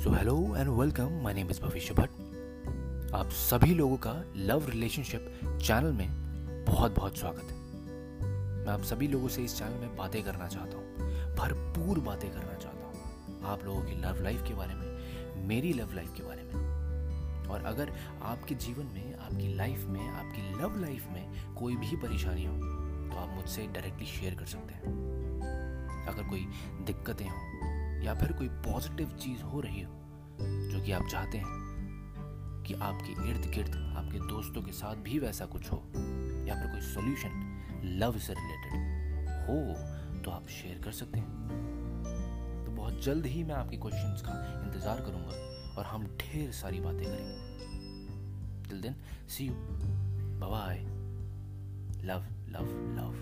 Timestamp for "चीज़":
29.16-29.42